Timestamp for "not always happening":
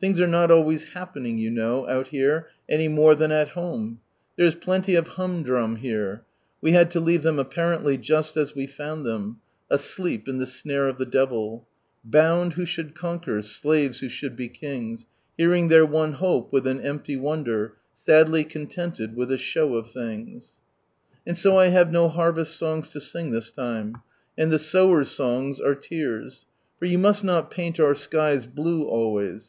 0.26-1.38